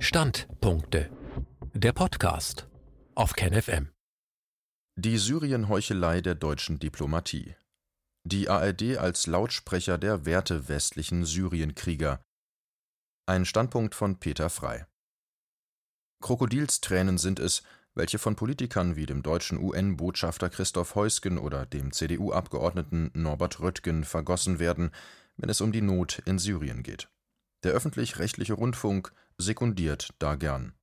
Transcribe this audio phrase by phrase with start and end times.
[0.00, 1.10] Standpunkte.
[1.74, 2.68] Der Podcast
[3.16, 3.90] auf KenFM.
[4.94, 7.56] Die Syrien-Heuchelei der deutschen Diplomatie.
[8.22, 12.22] Die ARD als Lautsprecher der Werte westlichen Syrienkrieger.
[13.26, 14.86] Ein Standpunkt von Peter Frei.
[16.22, 17.64] Krokodilstränen sind es,
[17.96, 24.60] welche von Politikern wie dem deutschen UN-Botschafter Christoph Heusgen oder dem CDU-Abgeordneten Norbert Röttgen vergossen
[24.60, 24.92] werden,
[25.36, 27.08] wenn es um die Not in Syrien geht.
[27.64, 30.74] Der öffentlich-rechtliche Rundfunk sekundiert da gern.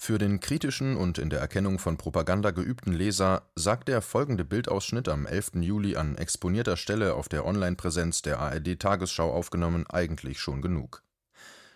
[0.00, 5.08] Für den kritischen und in der Erkennung von Propaganda geübten Leser sagt der folgende Bildausschnitt
[5.08, 5.56] am 11.
[5.56, 11.02] Juli an exponierter Stelle auf der Online-Präsenz der ARD-Tagesschau aufgenommen eigentlich schon genug.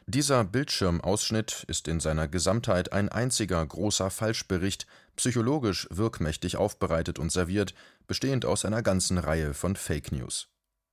[0.07, 7.75] Dieser Bildschirmausschnitt ist in seiner Gesamtheit ein einziger großer Falschbericht, psychologisch wirkmächtig aufbereitet und serviert,
[8.07, 10.52] bestehend aus einer ganzen Reihe von Fake News.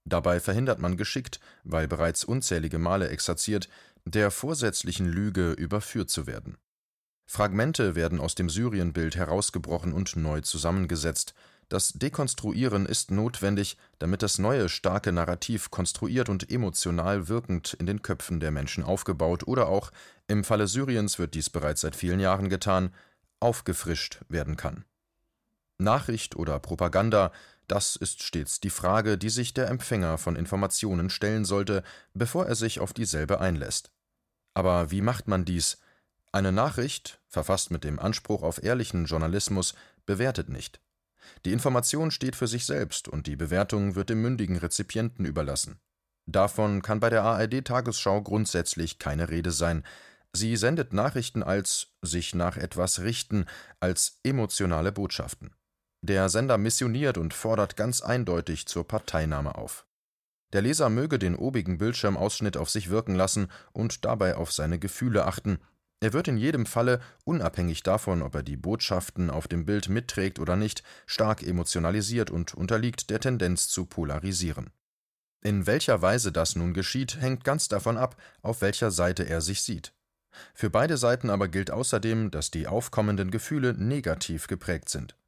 [0.09, 3.69] Dabei verhindert man geschickt, weil bereits unzählige Male exerziert,
[4.05, 6.57] der vorsätzlichen Lüge überführt zu werden.
[7.27, 11.35] Fragmente werden aus dem Syrienbild herausgebrochen und neu zusammengesetzt.
[11.69, 18.01] Das Dekonstruieren ist notwendig, damit das neue starke Narrativ konstruiert und emotional wirkend in den
[18.01, 19.91] Köpfen der Menschen aufgebaut oder auch,
[20.27, 22.95] im Falle Syriens wird dies bereits seit vielen Jahren getan,
[23.39, 24.85] aufgefrischt werden kann.
[25.77, 27.31] Nachricht oder Propaganda
[27.71, 32.55] das ist stets die Frage, die sich der Empfänger von Informationen stellen sollte, bevor er
[32.55, 33.91] sich auf dieselbe einlässt.
[34.53, 35.77] Aber wie macht man dies?
[36.31, 39.75] Eine Nachricht, verfasst mit dem Anspruch auf ehrlichen Journalismus,
[40.05, 40.81] bewertet nicht.
[41.45, 45.79] Die Information steht für sich selbst und die Bewertung wird dem mündigen Rezipienten überlassen.
[46.25, 49.83] Davon kann bei der ARD Tagesschau grundsätzlich keine Rede sein.
[50.33, 53.45] Sie sendet Nachrichten als sich nach etwas richten,
[53.79, 55.55] als emotionale Botschaften.
[56.01, 59.85] Der Sender missioniert und fordert ganz eindeutig zur Parteinahme auf.
[60.53, 65.25] Der Leser möge den obigen Bildschirmausschnitt auf sich wirken lassen und dabei auf seine Gefühle
[65.25, 65.59] achten.
[65.99, 70.39] Er wird in jedem Falle, unabhängig davon, ob er die Botschaften auf dem Bild mitträgt
[70.39, 74.69] oder nicht, stark emotionalisiert und unterliegt der Tendenz zu polarisieren.
[75.41, 79.61] In welcher Weise das nun geschieht, hängt ganz davon ab, auf welcher Seite er sich
[79.61, 79.93] sieht.
[80.53, 85.18] Für beide Seiten aber gilt außerdem, dass die aufkommenden Gefühle negativ geprägt sind.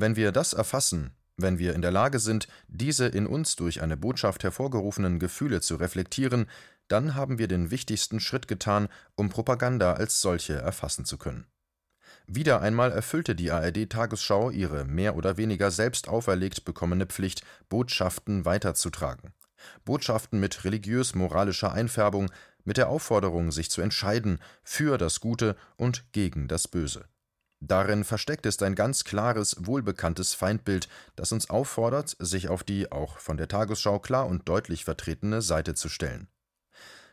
[0.00, 3.98] Wenn wir das erfassen, wenn wir in der Lage sind, diese in uns durch eine
[3.98, 6.46] Botschaft hervorgerufenen Gefühle zu reflektieren,
[6.88, 11.44] dann haben wir den wichtigsten Schritt getan, um Propaganda als solche erfassen zu können.
[12.26, 18.46] Wieder einmal erfüllte die ARD Tagesschau ihre mehr oder weniger selbst auferlegt bekommene Pflicht, Botschaften
[18.46, 19.34] weiterzutragen.
[19.84, 22.30] Botschaften mit religiös-moralischer Einfärbung,
[22.64, 27.04] mit der Aufforderung, sich zu entscheiden für das Gute und gegen das Böse.
[27.60, 33.18] Darin versteckt ist ein ganz klares, wohlbekanntes Feindbild, das uns auffordert, sich auf die auch
[33.18, 36.28] von der Tagesschau klar und deutlich vertretene Seite zu stellen.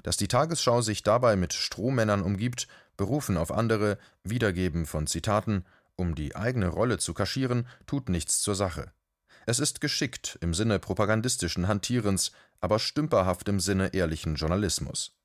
[0.03, 5.66] Dass die Tagesschau sich dabei mit Strohmännern umgibt, berufen auf andere, Wiedergeben von Zitaten,
[5.97, 8.91] um die eigene Rolle zu kaschieren, tut nichts zur Sache.
[9.46, 12.31] Es ist geschickt im Sinne propagandistischen Hantierens,
[12.62, 15.17] aber stümperhaft im Sinne ehrlichen Journalismus.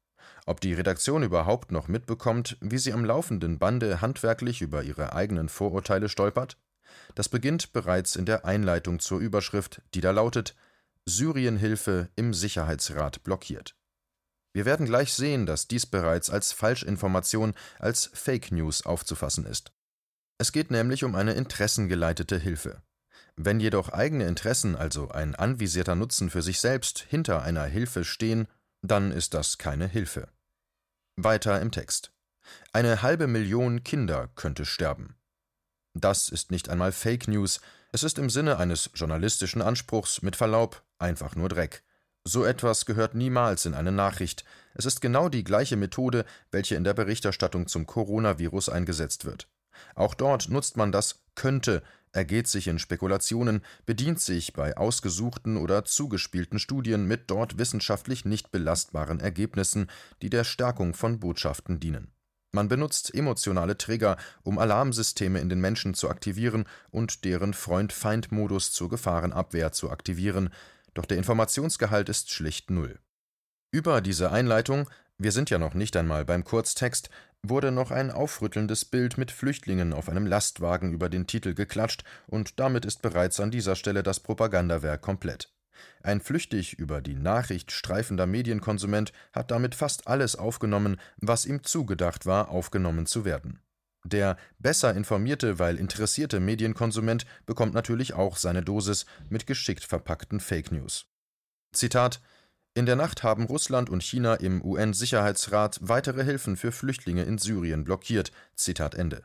[0.47, 5.49] Ob die Redaktion überhaupt noch mitbekommt, wie sie am laufenden Bande handwerklich über ihre eigenen
[5.49, 6.56] Vorurteile stolpert?
[7.15, 10.55] Das beginnt bereits in der Einleitung zur Überschrift, die da lautet
[11.05, 13.75] Syrienhilfe im Sicherheitsrat blockiert.
[14.53, 19.72] Wir werden gleich sehen, dass dies bereits als Falschinformation, als Fake News aufzufassen ist.
[20.38, 22.82] Es geht nämlich um eine interessengeleitete Hilfe.
[23.37, 28.47] Wenn jedoch eigene Interessen, also ein anvisierter Nutzen für sich selbst, hinter einer Hilfe stehen
[28.82, 30.28] dann ist das keine Hilfe.
[31.16, 32.12] Weiter im Text.
[32.72, 35.16] Eine halbe Million Kinder könnte sterben.
[35.94, 37.60] Das ist nicht einmal Fake News,
[37.94, 41.82] es ist im Sinne eines journalistischen Anspruchs mit Verlaub einfach nur Dreck.
[42.25, 44.44] So etwas gehört niemals in eine Nachricht.
[44.75, 49.49] Es ist genau die gleiche Methode, welche in der Berichterstattung zum Coronavirus eingesetzt wird.
[49.94, 51.82] Auch dort nutzt man das könnte
[52.12, 58.53] ergeht sich in Spekulationen, bedient sich bei ausgesuchten oder zugespielten Studien mit dort wissenschaftlich nicht
[58.53, 59.89] belastbaren Ergebnissen,
[60.21, 62.12] die der Stärkung von Botschaften dienen.
[62.55, 68.91] Man benutzt emotionale Trigger, um Alarmsysteme in den Menschen zu aktivieren und deren Freund-Feind-Modus zur
[68.91, 70.50] Gefahrenabwehr zu aktivieren,
[70.93, 72.99] doch der Informationsgehalt ist schlicht null.
[73.70, 77.11] Über diese Einleitung wir sind ja noch nicht einmal beim Kurztext,
[77.43, 82.61] wurde noch ein aufrüttelndes Bild mit Flüchtlingen auf einem Lastwagen über den Titel geklatscht, und
[82.61, 85.53] damit ist bereits an dieser Stelle das Propagandawerk komplett.
[86.03, 92.26] Ein flüchtig über die Nachricht streifender Medienkonsument hat damit fast alles aufgenommen, was ihm zugedacht
[92.26, 93.61] war, aufgenommen zu werden.
[94.05, 100.73] Der besser informierte, weil interessierte Medienkonsument bekommt natürlich auch seine Dosis mit geschickt verpackten Fake
[100.73, 101.06] News.
[101.73, 102.20] Zitat
[102.75, 107.85] In der Nacht haben Russland und China im UN-Sicherheitsrat weitere Hilfen für Flüchtlinge in Syrien
[107.85, 108.33] blockiert.
[108.55, 109.25] Zitat Ende.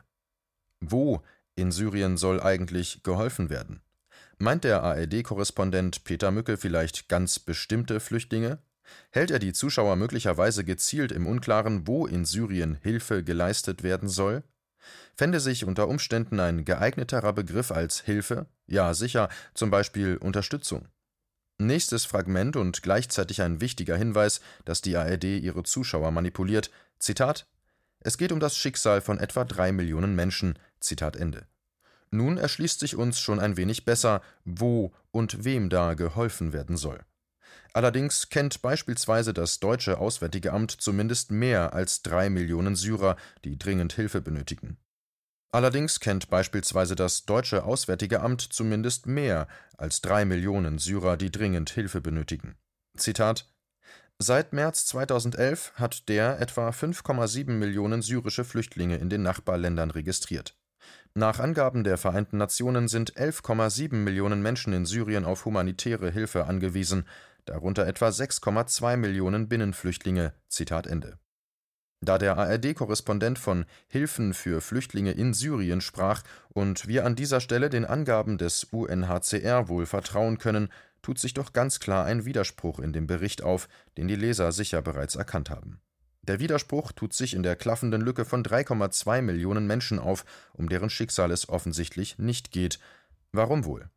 [0.80, 1.22] Wo
[1.56, 3.80] in Syrien soll eigentlich geholfen werden?
[4.36, 8.58] Meint der ARD-Korrespondent Peter Mücke vielleicht ganz bestimmte Flüchtlinge?
[9.10, 14.44] Hält er die Zuschauer möglicherweise gezielt im Unklaren, wo in Syrien Hilfe geleistet werden soll?
[15.16, 18.46] Fände sich unter Umständen ein geeigneterer Begriff als Hilfe?
[18.66, 20.86] Ja, sicher, zum Beispiel Unterstützung.
[21.60, 26.70] Nächstes Fragment und gleichzeitig ein wichtiger Hinweis, dass die ARD ihre Zuschauer manipuliert.
[27.00, 27.48] Zitat:
[27.98, 30.56] Es geht um das Schicksal von etwa drei Millionen Menschen.
[30.78, 31.48] Zitat Ende.
[32.12, 37.00] Nun erschließt sich uns schon ein wenig besser, wo und wem da geholfen werden soll.
[37.72, 43.92] Allerdings kennt beispielsweise das deutsche Auswärtige Amt zumindest mehr als drei Millionen Syrer, die dringend
[43.92, 44.78] Hilfe benötigen.
[45.50, 49.48] Allerdings kennt beispielsweise das deutsche Auswärtige Amt zumindest mehr
[49.78, 52.56] als drei Millionen Syrer, die dringend Hilfe benötigen.
[52.96, 53.50] Zitat
[54.18, 60.56] Seit März 2011 hat der etwa 5,7 Millionen syrische Flüchtlinge in den Nachbarländern registriert.
[61.14, 67.06] Nach Angaben der Vereinten Nationen sind 11,7 Millionen Menschen in Syrien auf humanitäre Hilfe angewiesen,
[67.44, 70.34] darunter etwa 6,2 Millionen Binnenflüchtlinge.
[70.48, 71.18] Zitat Ende.
[72.00, 77.70] Da der ARD-Korrespondent von Hilfen für Flüchtlinge in Syrien sprach und wir an dieser Stelle
[77.70, 80.68] den Angaben des UNHCR wohl vertrauen können,
[81.02, 84.80] tut sich doch ganz klar ein Widerspruch in dem Bericht auf, den die Leser sicher
[84.80, 85.80] bereits erkannt haben.
[86.22, 90.90] Der Widerspruch tut sich in der klaffenden Lücke von 3,2 Millionen Menschen auf, um deren
[90.90, 92.78] Schicksal es offensichtlich nicht geht.
[93.32, 93.88] Warum wohl?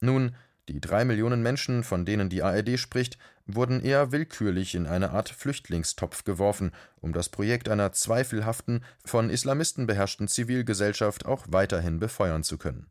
[0.00, 0.34] Nun,
[0.68, 5.28] die drei Millionen Menschen, von denen die ARD spricht, wurden eher willkürlich in eine Art
[5.28, 12.56] Flüchtlingstopf geworfen, um das Projekt einer zweifelhaften, von Islamisten beherrschten Zivilgesellschaft auch weiterhin befeuern zu
[12.56, 12.86] können.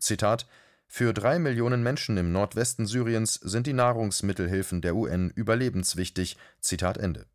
[0.00, 0.46] Zitat
[0.86, 6.38] Für drei Millionen Menschen im Nordwesten Syriens sind die Nahrungsmittelhilfen der UN überlebenswichtig.
[6.60, 7.26] Zitat Ende.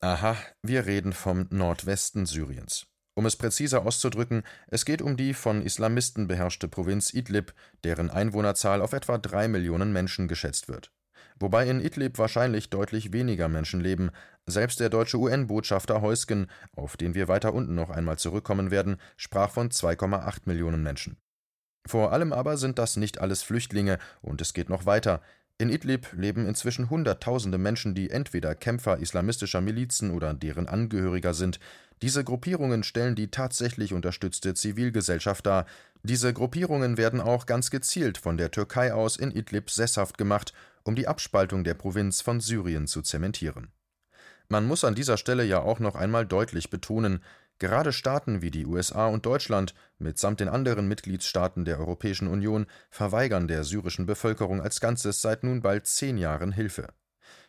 [0.00, 2.86] Aha, wir reden vom Nordwesten Syriens.
[3.18, 8.82] Um es präziser auszudrücken, es geht um die von Islamisten beherrschte Provinz Idlib, deren Einwohnerzahl
[8.82, 10.92] auf etwa drei Millionen Menschen geschätzt wird.
[11.40, 14.10] Wobei in Idlib wahrscheinlich deutlich weniger Menschen leben.
[14.44, 19.50] Selbst der deutsche UN-Botschafter Heusgen, auf den wir weiter unten noch einmal zurückkommen werden, sprach
[19.50, 21.16] von 2,8 Millionen Menschen.
[21.86, 25.22] Vor allem aber sind das nicht alles Flüchtlinge, und es geht noch weiter.
[25.58, 31.60] In Idlib leben inzwischen Hunderttausende Menschen, die entweder Kämpfer islamistischer Milizen oder deren Angehöriger sind.
[32.02, 35.64] Diese Gruppierungen stellen die tatsächlich unterstützte Zivilgesellschaft dar.
[36.02, 40.52] Diese Gruppierungen werden auch ganz gezielt von der Türkei aus in Idlib sesshaft gemacht,
[40.84, 43.68] um die Abspaltung der Provinz von Syrien zu zementieren.
[44.50, 47.20] Man muss an dieser Stelle ja auch noch einmal deutlich betonen,
[47.58, 53.48] Gerade Staaten wie die USA und Deutschland mitsamt den anderen Mitgliedstaaten der Europäischen Union verweigern
[53.48, 56.88] der syrischen Bevölkerung als Ganzes seit nun bald zehn Jahren Hilfe.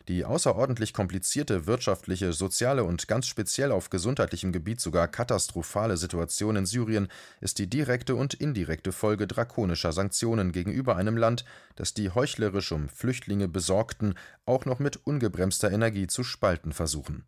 [0.08, 6.64] Die außerordentlich komplizierte wirtschaftliche, soziale und ganz speziell auf gesundheitlichem Gebiet sogar katastrophale Situation in
[6.64, 7.08] Syrien
[7.42, 11.44] ist die direkte und indirekte Folge drakonischer Sanktionen gegenüber einem Land,
[11.76, 14.14] das die heuchlerisch um Flüchtlinge besorgten
[14.46, 17.26] auch noch mit ungebremster Energie zu spalten versuchen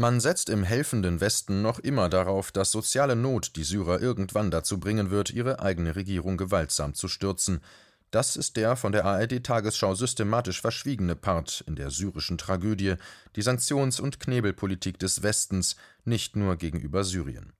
[0.00, 4.80] man setzt im helfenden Westen noch immer darauf, dass soziale Not die Syrer irgendwann dazu
[4.80, 7.60] bringen wird, ihre eigene Regierung gewaltsam zu stürzen.
[8.10, 12.94] Das ist der von der ARD-Tagesschau systematisch verschwiegene Part in der syrischen Tragödie,
[13.36, 17.52] die Sanktions- und Knebelpolitik des Westens, nicht nur gegenüber Syrien.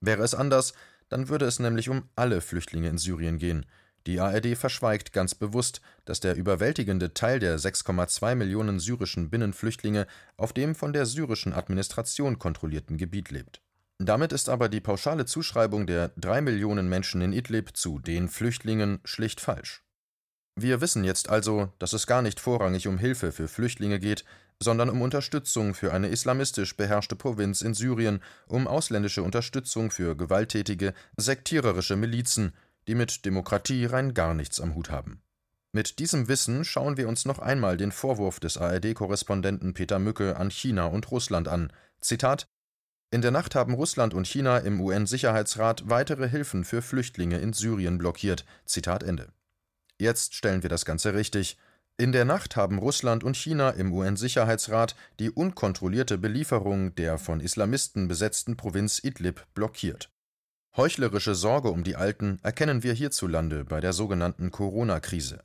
[0.00, 0.74] Wäre es anders,
[1.08, 3.66] dann würde es nämlich um alle Flüchtlinge in Syrien gehen–
[4.06, 10.06] die ARD verschweigt ganz bewusst, dass der überwältigende Teil der 6,2 Millionen syrischen Binnenflüchtlinge
[10.36, 13.62] auf dem von der syrischen Administration kontrollierten Gebiet lebt.
[13.98, 19.00] Damit ist aber die pauschale Zuschreibung der drei Millionen Menschen in Idlib zu den Flüchtlingen
[19.04, 19.84] schlicht falsch.
[20.56, 24.24] Wir wissen jetzt also, dass es gar nicht vorrangig um Hilfe für Flüchtlinge geht,
[24.62, 30.94] sondern um Unterstützung für eine islamistisch beherrschte Provinz in Syrien, um ausländische Unterstützung für gewalttätige,
[31.16, 32.52] sektiererische Milizen,
[32.86, 35.22] die mit Demokratie rein gar nichts am Hut haben.
[35.72, 40.50] Mit diesem Wissen schauen wir uns noch einmal den Vorwurf des ARD-Korrespondenten Peter Mücke an
[40.50, 41.72] China und Russland an.
[42.00, 42.46] Zitat
[43.10, 47.96] In der Nacht haben Russland und China im UN-Sicherheitsrat weitere Hilfen für Flüchtlinge in Syrien
[47.96, 48.44] blockiert.
[48.66, 49.32] Zitat Ende.
[49.98, 51.56] Jetzt stellen wir das Ganze richtig.
[51.96, 58.08] In der Nacht haben Russland und China im UN-Sicherheitsrat die unkontrollierte Belieferung der von Islamisten
[58.08, 60.10] besetzten Provinz Idlib blockiert.
[60.74, 65.42] Heuchlerische Sorge um die Alten erkennen wir hierzulande bei der sogenannten Corona-Krise.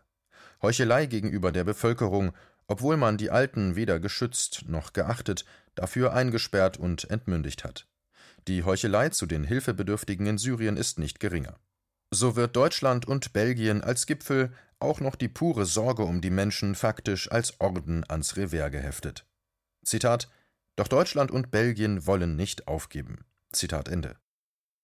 [0.62, 2.32] Heuchelei gegenüber der Bevölkerung,
[2.68, 5.44] obwohl man die Alten weder geschützt noch geachtet,
[5.76, 7.88] dafür eingesperrt und entmündigt hat.
[8.48, 11.60] Die Heuchelei zu den Hilfebedürftigen in Syrien ist nicht geringer.
[12.10, 16.74] So wird Deutschland und Belgien als Gipfel auch noch die pure Sorge um die Menschen
[16.74, 19.26] faktisch als Orden ans Revers geheftet.
[19.84, 20.30] Zitat
[20.78, 23.26] Doch Deutschland und Belgien wollen nicht aufgeben.
[23.52, 24.16] Zitat Ende.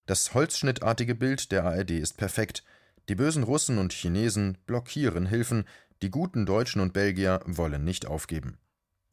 [0.06, 2.64] Das holzschnittartige Bild der ARD ist perfekt.
[3.10, 5.66] Die bösen Russen und Chinesen blockieren Hilfen,
[6.02, 8.58] die guten Deutschen und Belgier wollen nicht aufgeben.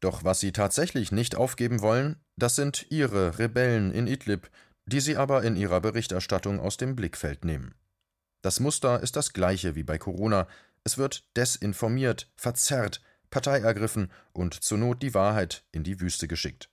[0.01, 4.51] Doch was sie tatsächlich nicht aufgeben wollen, das sind ihre Rebellen in Idlib,
[4.87, 7.75] die sie aber in ihrer Berichterstattung aus dem Blickfeld nehmen.
[8.43, 10.49] Das Muster ist das gleiche wie bei Corona.
[10.83, 16.71] Es wird desinformiert, verzerrt, Partei ergriffen und zur Not die Wahrheit in die Wüste geschickt.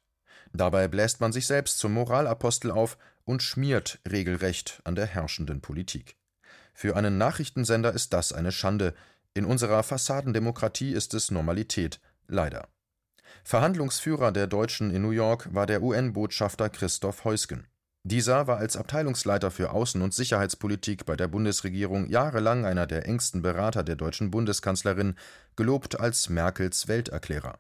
[0.54, 2.98] Dabei bläst man sich selbst zum Moralapostel auf
[3.28, 6.16] und schmiert regelrecht an der herrschenden Politik.
[6.74, 8.94] Für einen Nachrichtensender ist das eine Schande.
[9.34, 12.70] In unserer Fassadendemokratie ist es Normalität, leider.
[13.44, 17.68] Verhandlungsführer der Deutschen in New York war der UN-Botschafter Christoph Heusgen.
[18.04, 23.42] Dieser war als Abteilungsleiter für Außen- und Sicherheitspolitik bei der Bundesregierung jahrelang einer der engsten
[23.42, 25.16] Berater der deutschen Bundeskanzlerin,
[25.58, 27.60] gelobt als Merkels Welterklärer.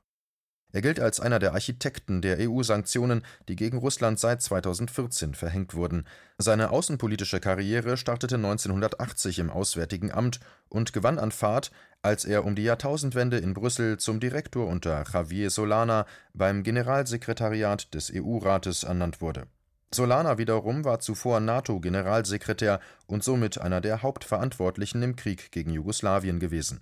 [0.74, 6.06] Er gilt als einer der Architekten der EU-Sanktionen, die gegen Russland seit 2014 verhängt wurden.
[6.38, 11.72] Seine außenpolitische Karriere startete 1980 im Auswärtigen Amt und gewann an Fahrt,
[12.02, 18.12] als er um die Jahrtausendwende in Brüssel zum Direktor unter Javier Solana beim Generalsekretariat des
[18.14, 19.48] EU-Rates ernannt wurde.
[19.94, 26.82] Solana wiederum war zuvor NATO-Generalsekretär und somit einer der Hauptverantwortlichen im Krieg gegen Jugoslawien gewesen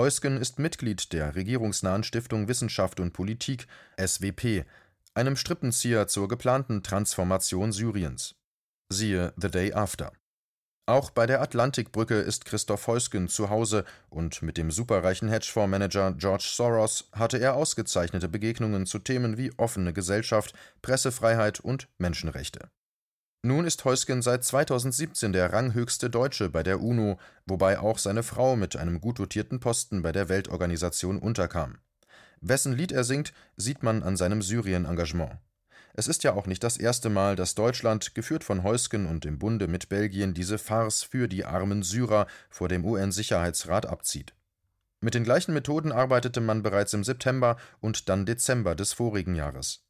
[0.00, 3.66] Heusgen ist Mitglied der regierungsnahen Stiftung Wissenschaft und Politik
[4.02, 4.64] (SWP),
[5.12, 8.34] einem Strippenzieher zur geplanten Transformation Syriens.
[8.88, 10.10] Siehe The Day After.
[10.86, 16.48] Auch bei der Atlantikbrücke ist Christoph Heusgen zu Hause und mit dem superreichen Hedgefondsmanager George
[16.50, 22.70] Soros hatte er ausgezeichnete Begegnungen zu Themen wie offene Gesellschaft, Pressefreiheit und Menschenrechte
[23.42, 28.54] nun ist Heusgen seit 2017 der ranghöchste Deutsche bei der UNO, wobei auch seine Frau
[28.54, 31.78] mit einem gut dotierten Posten bei der Weltorganisation unterkam.
[32.42, 35.38] Wessen Lied er singt, sieht man an seinem Syrien-Engagement.
[35.94, 39.38] Es ist ja auch nicht das erste Mal, dass Deutschland, geführt von Heusgen und im
[39.38, 44.34] Bunde mit Belgien, diese Farce für die armen Syrer vor dem UN-Sicherheitsrat abzieht.
[45.00, 49.82] Mit den gleichen Methoden arbeitete man bereits im September und dann Dezember des vorigen Jahres.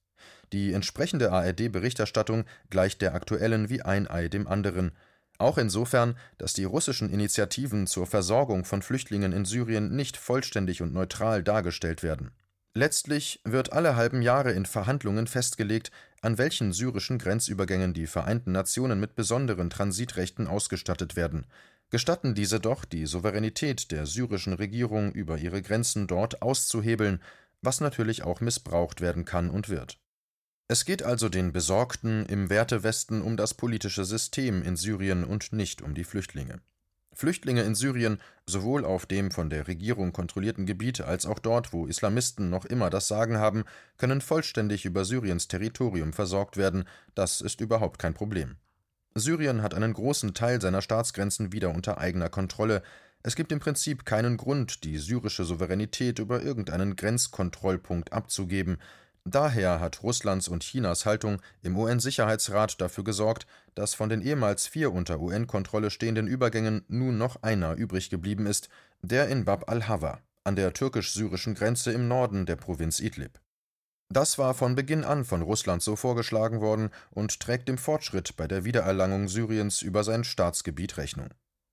[0.53, 4.93] Die entsprechende ARD-Berichterstattung gleicht der aktuellen wie ein Ei dem anderen,
[5.41, 10.93] auch insofern, dass die russischen Initiativen zur Versorgung von Flüchtlingen in Syrien nicht vollständig und
[10.93, 12.31] neutral dargestellt werden.
[12.75, 15.91] Letztlich wird alle halben Jahre in Verhandlungen festgelegt,
[16.21, 21.47] an welchen syrischen Grenzübergängen die Vereinten Nationen mit besonderen Transitrechten ausgestattet werden.
[21.89, 27.21] Gestatten diese doch, die Souveränität der syrischen Regierung über ihre Grenzen dort auszuhebeln,
[27.63, 29.99] was natürlich auch missbraucht werden kann und wird.
[30.71, 35.83] Es geht also den Besorgten im Wertewesten um das politische System in Syrien und nicht
[35.83, 36.61] um die Flüchtlinge.
[37.13, 41.87] Flüchtlinge in Syrien, sowohl auf dem von der Regierung kontrollierten Gebiet als auch dort, wo
[41.87, 43.65] Islamisten noch immer das Sagen haben,
[43.99, 46.85] können vollständig über Syriens Territorium versorgt werden,
[47.17, 48.55] das ist überhaupt kein Problem.
[49.17, 52.85] Syrien hat einen großen Teil seiner Staatsgrenzen wieder unter eigener Kontrolle,
[53.23, 58.79] es gibt im Prinzip keinen Grund, die syrische Souveränität über irgendeinen Grenzkontrollpunkt abzugeben,
[59.25, 64.93] Daher hat Russlands und Chinas Haltung im UN-Sicherheitsrat dafür gesorgt, dass von den ehemals vier
[64.93, 68.69] unter UN-Kontrolle stehenden Übergängen nun noch einer übrig geblieben ist,
[69.03, 73.41] der in Bab al-Hawa, an der türkisch-syrischen Grenze im Norden der Provinz Idlib.
[74.13, 78.49] Das war von Beginn an von Russland so vorgeschlagen worden und trägt dem Fortschritt bei
[78.49, 81.29] der Wiedererlangung Syriens über sein Staatsgebiet Rechnung.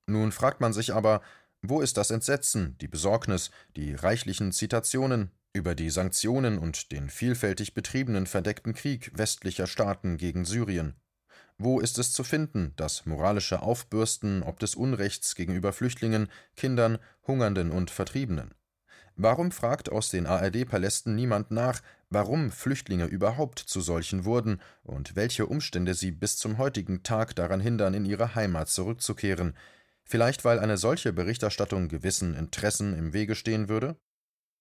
[0.05, 1.21] Nun fragt man sich aber,
[1.61, 7.73] wo ist das Entsetzen, die Besorgnis, die reichlichen Zitationen, über die Sanktionen und den vielfältig
[7.73, 10.95] betriebenen verdeckten Krieg westlicher Staaten gegen Syrien.
[11.57, 17.71] Wo ist es zu finden, das moralische Aufbürsten ob des Unrechts gegenüber Flüchtlingen, Kindern, Hungernden
[17.71, 18.53] und Vertriebenen?
[19.15, 25.47] Warum fragt aus den ARD-Palästen niemand nach, warum Flüchtlinge überhaupt zu solchen wurden und welche
[25.47, 29.55] Umstände sie bis zum heutigen Tag daran hindern, in ihre Heimat zurückzukehren?
[30.07, 33.97] Vielleicht weil eine solche Berichterstattung gewissen Interessen im Wege stehen würde?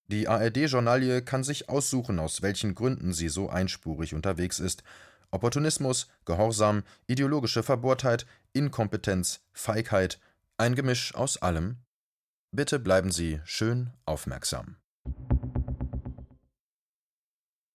[0.07, 4.83] Die ARD-Journalie kann sich aussuchen, aus welchen Gründen sie so einspurig unterwegs ist.
[5.31, 10.19] Opportunismus, Gehorsam, ideologische Verbohrtheit, Inkompetenz, Feigheit,
[10.57, 11.77] ein Gemisch aus allem.
[12.51, 14.77] Bitte bleiben Sie schön aufmerksam.